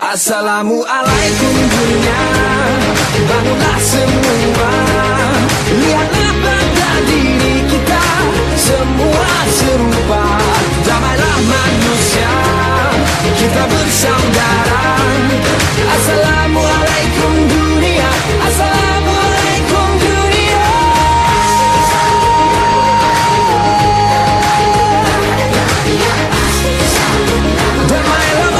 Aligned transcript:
Assalamualaikum 0.00 1.54
dunia. 1.68 2.22
Bangunlah 3.28 3.78
semua. 3.82 4.72
Lihatlah 5.68 6.32
pada 6.40 6.90
diri 7.04 7.60
kita. 7.68 8.04
Semua 8.56 9.32
serupa. 9.52 10.24
Damailah 10.88 11.36
manusia. 11.44 12.32
Kita 13.36 13.62
bersama. 13.68 14.21